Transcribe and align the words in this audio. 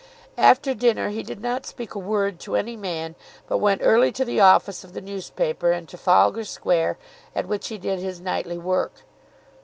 After 0.39 0.73
dinner 0.73 1.09
he 1.09 1.21
did 1.21 1.41
not 1.43 1.63
speak 1.67 1.93
a 1.93 1.99
word 1.99 2.39
to 2.39 2.55
any 2.55 2.75
man, 2.75 3.13
but 3.47 3.59
went 3.59 3.81
early 3.83 4.11
to 4.13 4.25
the 4.25 4.39
office 4.39 4.83
of 4.83 4.93
the 4.93 4.99
newspaper 4.99 5.71
in 5.71 5.85
Trafalgar 5.85 6.43
Square 6.45 6.97
at 7.35 7.47
which 7.47 7.67
he 7.67 7.77
did 7.77 7.99
his 7.99 8.19
nightly 8.19 8.57
work. 8.57 9.03